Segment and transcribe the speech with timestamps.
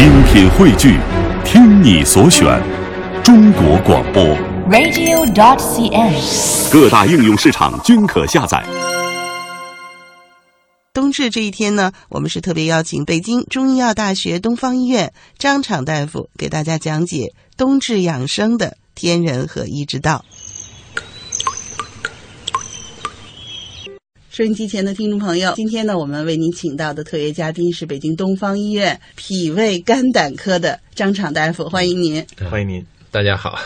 [0.00, 0.98] 精品汇聚，
[1.44, 2.58] 听你所选，
[3.22, 4.24] 中国广播。
[4.70, 6.72] radio.dot.cn，。
[6.72, 8.64] 各大应用市场均可下载。
[10.94, 20.24] 冬至这一天呢，我们是特别邀请北京中医药大学东方医院张敞大夫给大家讲解冬至养生的天人合一之道。
[24.40, 32.24] 收音机前的听众朋友，今天呢，我们为您请到的特约嘉宾是北京东方医院脾胃肝胆科的张厂大夫，欢迎您。
[32.50, 33.58] 欢迎您，大家好。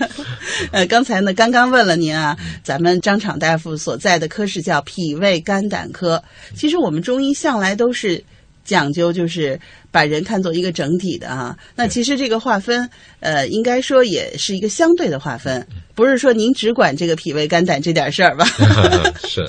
[0.72, 6.24] 呃，刚才呢，刚刚问了您啊，咱们张厂大夫所在的科室叫脾胃肝胆科。
[6.54, 8.24] 其实我们中医向来都是
[8.66, 9.58] 讲究，就是
[9.90, 11.56] 把人看作一个整体的啊。
[11.74, 18.44] 那其实这个划分，呃，应该说也是一个相对的划分，不是说您只管这个脾胃肝胆这点事儿吧？
[19.24, 19.48] 是，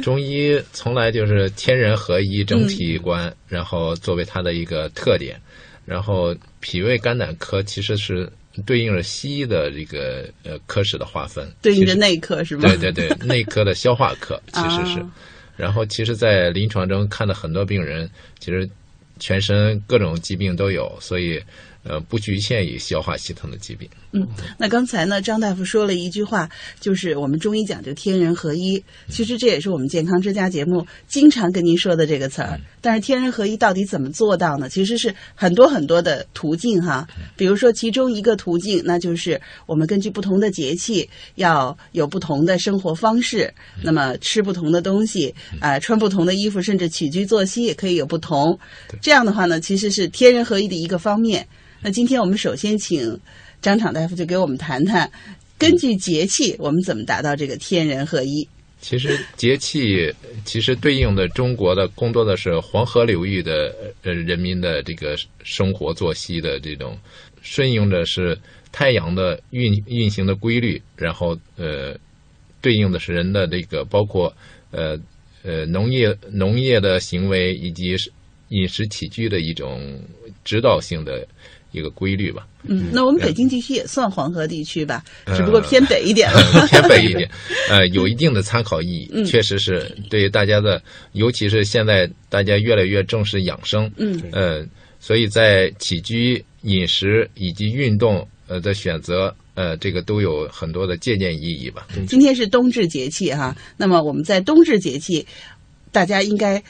[0.00, 5.36] 中医从来就是天人合一、整体观，然后作为它的一个特点。
[5.84, 8.30] 然后脾胃肝胆科其实是
[8.64, 12.62] 对应着西医的这个呃科室的划分，对应着内科是吗？
[12.68, 15.04] 对对对，内科的消化科其实是。
[15.62, 18.10] 然后，其实，在临床中看的很多病人，
[18.40, 18.68] 其实
[19.20, 21.40] 全身各种疾病都有，所以
[21.84, 23.88] 呃不局限于消化系统的疾病。
[24.12, 24.26] 嗯
[24.58, 26.48] 那刚才呢，张大夫说了一句话，
[26.80, 28.82] 就是我们中医讲究天人合一。
[29.08, 32.60] 其实这也是我们健康之家节目经常跟您说的这个词儿。
[32.80, 34.68] 但是天人合一到底怎么做到呢？
[34.68, 37.06] 其实是很多很多的途径哈。
[37.36, 43.52] 比如说，其中一个途径，那就是我们根据不同的节气，要有不同的生活方式。
[43.82, 48.58] 那么吃不同的东西，啊、穿不同的衣服，甚至起居作息也可以有不同。
[49.00, 51.46] 这样的话呢，其实是天人合一的一个方面。
[51.82, 53.18] 那今天我们首先请
[53.60, 55.10] 张厂大夫就给我们谈谈，
[55.58, 58.46] 根据节气我们怎么达到这个天人合一。
[58.80, 60.12] 其实节气
[60.44, 66.98] 其实对应的中国的更多的是黄河流域的呃人民的这个生活作息的这种
[67.42, 68.36] 顺应着是
[68.72, 71.96] 太阳的运运行的规律，然后呃
[72.60, 74.32] 对应的是人的这个包括
[74.70, 74.98] 呃
[75.42, 77.96] 呃农业农业的行为以及
[78.48, 80.00] 饮食起居的一种
[80.44, 81.26] 指导性的
[81.72, 82.46] 一个规律吧。
[82.64, 86.40] 嗯，那我们北京地区也算黄河地区吧，呃只不过偏北一点了。
[86.70, 87.28] 偏北一点，
[87.68, 90.80] 呃，有一定的参考意义，嗯确实是对大家的，
[91.12, 94.64] 尤其是现在大家越来越重视养生，嗯呃，
[95.00, 101.88] 所以在起居、饮食以及运动呃的选择，呃，这个都有很多的借鉴意义吧。
[102.06, 105.26] 今天是冬至节气哈，那么我们在冬至节气，
[105.90, 106.62] 大家应该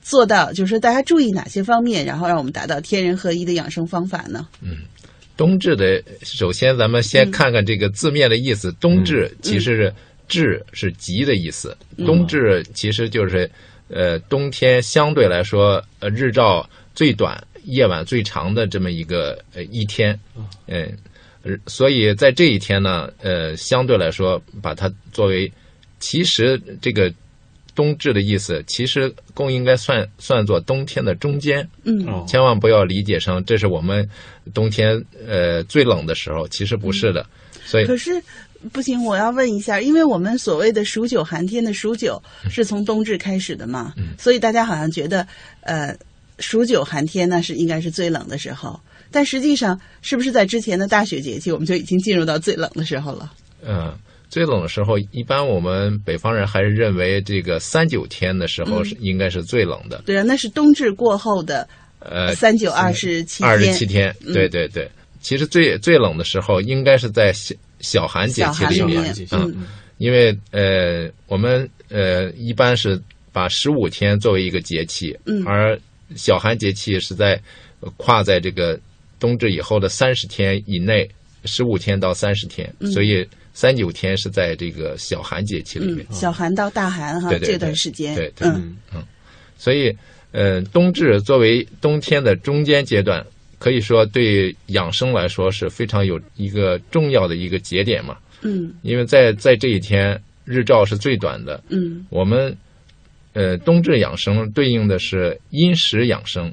[0.00, 4.46] 做到，就是说大家注意哪些方面，然后让我们达到天人合一的养生方法呢？
[4.62, 4.78] 嗯
[5.36, 8.70] 冬至的，首先咱们先看看这个字面的意思。
[8.72, 9.94] 冬至其实是
[10.28, 11.74] “至”是极的意思，
[12.04, 13.50] 冬至其实就是
[13.88, 20.18] 呃冬天相对来说呃日照最短、夜晚最长的这么一个呃一天，
[20.66, 20.92] 嗯、
[21.42, 25.50] 呃所以在这一天呢，呃相对来说把它作为，
[26.00, 27.10] 其实这个。
[27.80, 32.06] 冬至的意思其实更应该算算作冬天的中间，嗯。
[32.06, 32.26] 哦。
[32.28, 34.06] 千万不要理解成这是我们
[34.52, 37.24] 冬天呃最冷的时候，其实不是的。
[37.64, 38.22] 所以可是
[38.70, 45.26] 不行，我要问一下，因为我们所谓的数九寒天的数九是从冬至开始的嘛，所以大家好像觉得，
[45.62, 45.96] 呃，
[46.38, 48.78] 数九寒天那是应该是最冷的时候，
[49.10, 53.32] 但实际上是不是在之前的大雪节气，我们就已经进入到最冷的时候了？
[53.64, 53.96] 嗯、
[54.30, 60.02] 最冷的时候，一般我们北方人还是认为这个三九天的时候是应该是最冷的。
[60.06, 61.68] 对啊，那是冬至过后的
[61.98, 64.32] 呃，三九二十七天，二十七天，嗯。
[64.32, 64.88] 对对对。
[65.20, 69.66] 其实最最冷的时候应该是在小小寒节气里面面，嗯，
[69.98, 72.98] 因为呃我们呃一般是
[73.32, 75.44] 把十五天作为一个节气，嗯。
[75.44, 75.78] 而
[76.16, 77.38] 小寒节气是在
[77.80, 78.80] 呃跨在这个
[79.18, 81.06] 冬至以后的三十天以内，
[81.44, 86.14] 十五天到三十天，所以三九天是在这个小寒节气里面嗯，。
[86.14, 88.76] 小寒到大寒哈这段时间，对对嗯
[89.56, 89.94] 所以，
[90.32, 93.24] 呃，冬至作为冬天的中间阶段，
[93.58, 98.16] 可以说对养生来说是非常有一个重要的一个节点嘛。
[98.42, 102.56] 嗯因为在在这一天日照是最短的，嗯我们
[103.34, 106.50] 呃冬至养生对应的是阴时养生，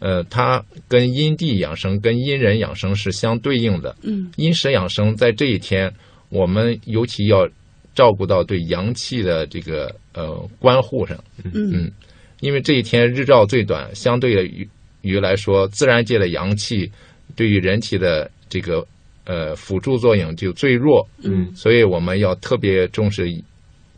[0.00, 3.96] 呃，它跟阴地养生、跟阴人养生是相对应的。
[4.02, 4.30] 嗯。
[4.36, 5.92] 阴时养生在这一天，
[6.28, 7.48] 我们尤其要
[7.94, 11.18] 照顾到对阳气的这个呃关护上。
[11.44, 11.52] 嗯。
[11.54, 11.92] 嗯。
[12.40, 14.68] 因为这一天日照最短，相对于
[15.02, 16.90] 于来说，自然界的阳气
[17.34, 18.86] 对于人体的这个
[19.24, 21.52] 呃辅助作用就最弱，嗯。
[21.54, 23.28] 所以我们要特别重视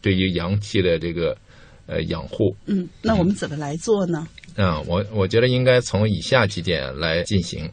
[0.01, 1.37] 对于阳气的这个
[1.91, 2.57] 呃养护。
[2.67, 4.27] 嗯，那我们怎么来做呢？
[4.57, 7.69] 嗯，我我觉得应该从以下几点来进行。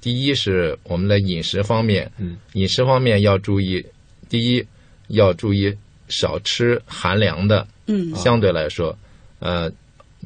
[0.00, 3.84] 第一是我们的饮食方面，嗯，饮食方面要注意，
[4.28, 4.66] 第一
[5.08, 5.72] 要注意
[6.08, 8.96] 少吃寒凉的，嗯相对来说，
[9.38, 9.70] 呃，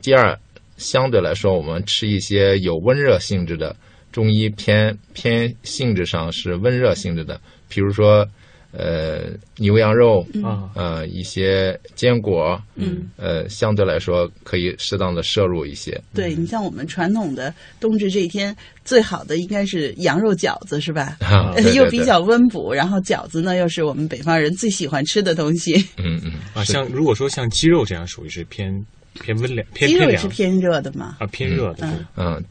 [0.02, 0.38] 第二
[0.78, 3.76] 相对来说我们吃一些有温热性质的，
[4.12, 7.38] 中医偏偏性质上是温热性质的，
[7.68, 8.26] 比如说
[8.78, 15.98] 呃牛羊肉，啊，呃一些坚果，嗯，呃相对来说可以适当的摄入一些。
[16.14, 21.16] 对你像我们传统的冬至这一天，最好的应该是羊肉饺子，是吧？
[21.24, 25.74] 啊，呃对 对对又比较温补，然后饺子呢又是我们北方人最喜欢吃的东西。
[25.96, 28.70] 嗯嗯啊，像如果说像鸡肉这样，属于是偏
[29.20, 31.16] 偏温凉，偏鸡肉偏凉也是偏热的嘛。
[31.18, 31.86] 啊，偏热的。
[31.86, 32.44] 嗯嗯，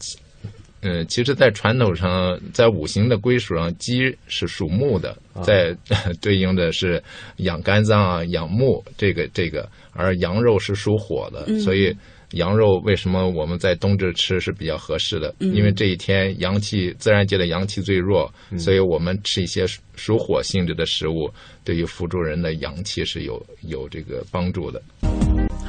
[0.86, 5.76] 其嗯，其实，在传统上，在五行的归属上，鸡是属木的，在
[6.22, 7.02] 对应的是
[7.38, 11.92] 养肝脏啊、养木这个这个，而羊肉是属火的，所以
[12.34, 15.34] 羊肉为什么我们在冬至吃是比较合适的？
[15.40, 21.28] 因为这一天阳气自然界的阳气最弱，所以我们吃一些属属火性质的食物，
[21.64, 24.80] 对于辅助人的阳气是有有这个帮助的。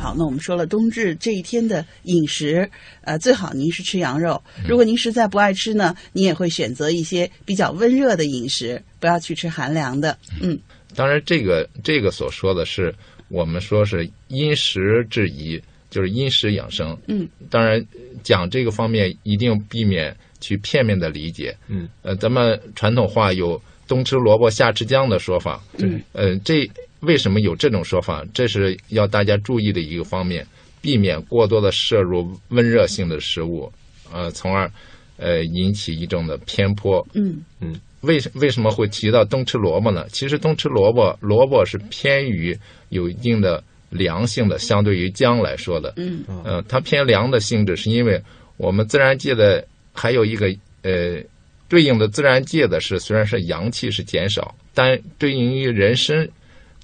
[0.07, 2.71] 好，那我们说了冬至这一天的饮食，
[3.01, 4.41] 呃，最好您是吃羊肉。
[4.69, 10.17] 如果您实在不爱吃呢，你也会选择一些比较温热的饮食，不要去吃寒凉的。
[10.41, 10.57] 嗯
[10.95, 12.95] 当然，这个这个所说的是
[13.27, 15.61] 我们说是因时制宜，
[15.91, 16.97] 就是因时养生。
[17.09, 17.85] 嗯，当然
[18.23, 21.53] 讲这个方面一定避免去片面的理解。
[21.67, 25.63] 嗯，呃，咱们传统话有“冬吃萝卜夏吃姜”的说法。
[25.79, 26.69] 嗯，呃，这
[27.01, 28.25] 为什么有这种说法？
[28.33, 30.47] 这是要大家注意的一个方面，
[30.81, 33.71] 避免过多的摄入温热性的食物，
[34.13, 34.71] 呃，从而
[35.17, 37.07] 呃引起一种的偏颇。
[37.15, 40.07] 嗯嗯为什为什么会提到冬吃萝卜呢？
[40.11, 42.57] 其实冬吃萝卜，萝卜是偏于
[42.91, 45.93] 有一定的凉性的，相对于姜来说的。
[45.97, 48.21] 嗯呃，它偏凉的性质，是因为
[48.59, 50.47] 我们自然界的还有一个
[50.83, 51.21] 呃
[51.69, 56.29] 对应的自然界的是，虽然是阳气是减少，但对应于人身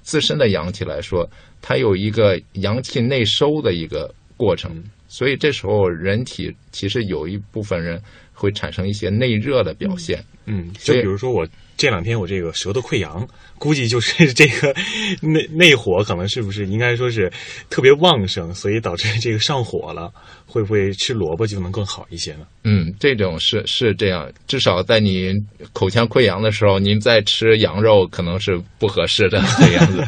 [0.03, 1.29] 自身的阳气来说，
[1.61, 8.03] 它有一个阳气内收的一个过程，所以这时候人体其实有一部分人
[8.33, 10.23] 会产生一些内热的表现。
[10.47, 11.47] 嗯，就比如说我
[11.83, 13.27] 这两天我这个舌头溃疡，
[13.59, 14.73] 估计就是这个
[15.21, 17.29] 内内火可能是不是应该说是
[17.69, 20.09] 特别旺盛，所以导致这个上火了，
[20.47, 22.47] 会不会吃萝卜就能更好一些呢？
[22.63, 25.35] 嗯，这种是是这样，至少在你
[25.73, 30.07] 口腔溃疡的时候，您再吃羊肉可能是不合适的 这样子。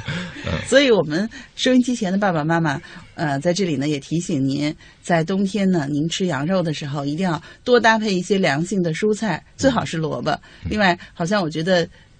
[0.68, 2.80] 所以，我们收音机前的爸爸妈妈，
[3.14, 4.72] 呃，在这里呢也提醒您，
[5.02, 10.38] 在冬天呢，您吃羊肉的时候，一定要多搭配一些凉性的蔬菜，最好是萝卜。
[10.68, 11.63] 另外，好像我觉得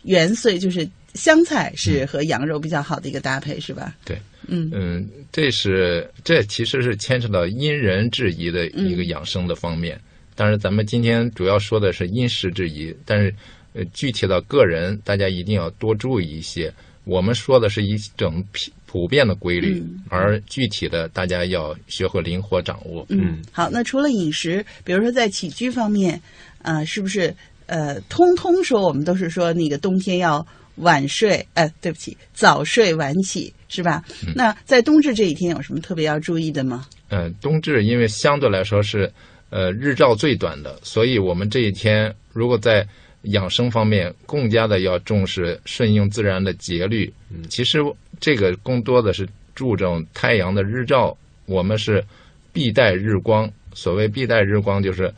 [0.02, 3.94] 元岁就是香菜是和羊肉比较好的一个搭配，是吧？
[4.04, 10.00] 对，嗯嗯，这是这其实是牵扯到因人制宜的一个养生的方面。
[10.34, 13.32] 当然，咱们今天主要说的是因时制宜，但是
[13.72, 16.72] 呃，具体到个人，大家一定要多注意一些。
[17.04, 23.06] 我们说的是一种普普遍的规律，嗯而具体的大家要学会灵活掌握。
[23.10, 26.20] 嗯，好，那除了饮食，比如说在起居方面，
[26.62, 27.34] 呃，是不是
[27.66, 30.46] 呃，通通说我们都是说那个冬天要
[30.76, 34.04] 晚睡，呃，对不起，早睡晚起，是吧？
[34.34, 36.86] 那在冬至这一天有什么特别要注意的吗？
[37.10, 39.12] 嗯，冬至因为相对来说是
[39.50, 42.86] 呃日照最短的，所以我们这一天如果在
[43.22, 47.12] 养生方面更加的要重视顺应自然的节律。
[47.48, 47.78] 其实
[48.20, 51.16] 这个更多的是注重太阳的日照，
[51.46, 52.04] 我们是
[52.52, 53.50] 必带日光。
[53.72, 55.12] 所谓必带日光，就是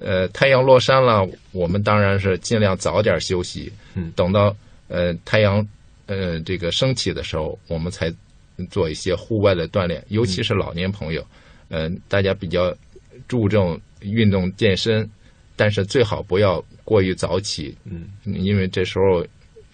[0.00, 3.72] 呃太阳落山了，我们当然是尽量早点休息。
[3.94, 4.12] 嗯。
[4.14, 4.56] 等到
[4.88, 5.66] 呃太阳
[6.06, 8.12] 呃这个升起的时候，我们才
[8.70, 11.24] 做一些户外的锻炼，尤其是老年朋友，
[11.68, 12.74] 嗯、大家比较
[13.28, 15.08] 注重运动健身，
[15.54, 19.24] 但是最好不要过于早起，嗯，因为这时候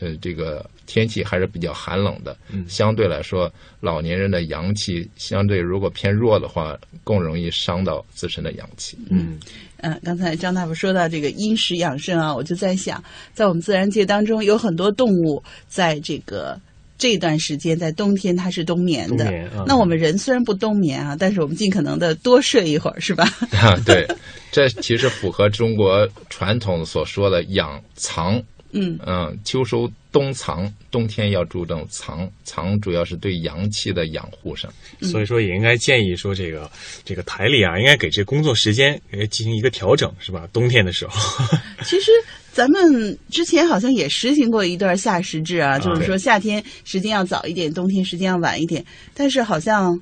[0.01, 8.99] 呃这个天气还是比较寒冷的，嗯相对来说，老年人的阳气相对如果偏弱的话，更容易伤到自身的阳气。
[9.11, 9.39] 嗯
[9.79, 13.03] 嗯，刚才张大夫说到这个因食养生啊，我就在想，
[13.35, 16.59] 在我们自然界当中，有很多动物在这个
[16.97, 19.25] 这段时间，在冬天它是冬眠的。
[19.25, 23.25] 冬眠啊那我们人虽然不冬眠啊，但是我们尽可能的多睡一会儿，是吧？
[23.53, 24.07] 啊， 对，
[24.51, 28.43] 这其实符合中国传统所说的养藏。
[28.77, 34.73] 嗯嗯，秋收冬藏，冬天要注重藏，藏主要是对阳气的养护上。
[35.01, 36.71] 所以说也应该建议说这个
[37.05, 40.49] 这个台里啊，应该给这工作时间呃进行一个调整，是吧？
[40.53, 41.19] 冬天的时候，
[41.85, 42.13] 其实
[42.53, 50.01] 咱们之前好像也实行过一段夏时制啊，就是说夏天时间要早一点，冬天时间要晚一点，但是好像。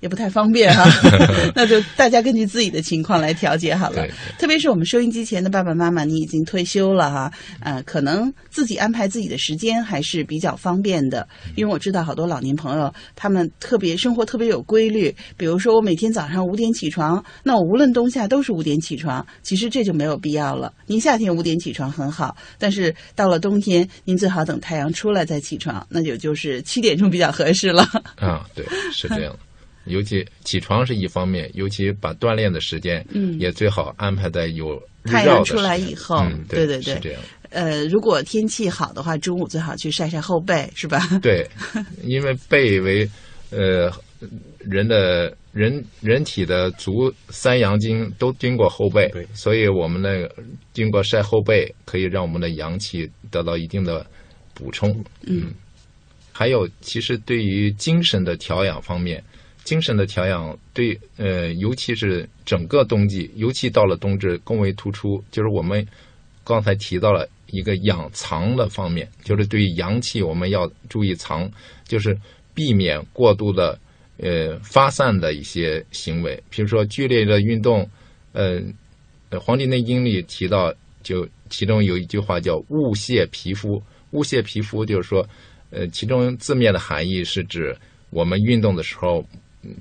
[0.00, 0.84] 也不太方便哈，
[1.56, 4.06] 那就大家根据自己的情况来调节好了。
[4.38, 11.28] 特别是我们收音机前的爸爸妈妈，你已经退休了哈，呃，可能自己安排自己的时时间还是比较方便的。
[11.54, 20.72] 因为我知道好多老年朋友，他们特别生活特别有规律，比如说我每天早上五点起床，那我无论冬夏都是五点起床，其实这就没有必要了。
[20.86, 27.84] 您夏天五点起床很好，但是到了冬天，您最好等太阳出来再起床，那就就是七点钟比较合适了。
[28.16, 29.32] 啊，对，是这样。
[29.86, 37.20] 尤其起床是一方面，尤其把锻炼的时间，嗯也最好安排在有太阳出来以后嗯，对对对是这样。
[37.50, 40.98] 呃，如果天气好的话，中午最好去晒晒后背，是吧？
[41.22, 41.46] 对，
[42.02, 43.08] 因为背为
[43.50, 43.92] 呃
[44.58, 50.34] 人的人人体的足三阳经都经过后背，所以我们那个
[50.72, 54.04] 经过晒后背，可以让我们的阳气得到一定的
[54.52, 55.04] 补充。
[55.22, 55.52] 嗯，
[56.32, 59.22] 还有其实对于精神的调养方面。
[59.64, 65.22] 精神的调养对呃，尤其是整个冬季，尤其到了冬至更为突出。
[65.30, 65.84] 就是我们
[66.44, 71.50] 刚才提到了一个养藏的方面，就是对阳气我们要注意藏，
[71.88, 72.16] 就是
[72.54, 73.78] 避免过度的
[74.18, 77.88] 呃发散的一些行为，比如说剧烈的运动。
[78.36, 78.60] 呃，
[79.38, 83.80] 《黄帝内经》里提到，就其中有一句话叫“勿泄皮肤”。
[84.10, 85.24] 勿泄皮肤就是说，
[85.70, 87.72] 呃，其中字面的含义是指
[88.10, 89.24] 我们运动的时候，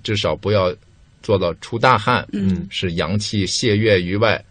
[0.04, 0.74] 至少不要
[1.22, 4.44] 做到出大汗，嗯，使阳气泄越于外。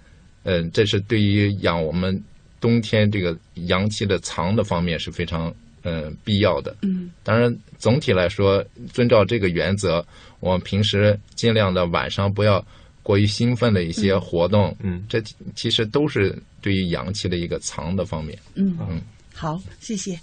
[0.45, 2.21] 嗯、这是对于养我们
[2.61, 3.37] 冬天这个
[3.67, 6.77] 阳气的藏的方面是非常呃必要的。
[6.83, 10.05] 嗯，当然总体来说，遵照这个原则，
[10.41, 12.65] 我们平时尽量的晚上不要
[13.05, 14.77] 过于兴奋的一些活动。
[14.81, 15.23] 嗯这
[15.55, 18.37] 其实都是对于阳气的一个藏的方面。
[18.55, 19.01] 嗯嗯，
[19.33, 20.19] 好，谢谢。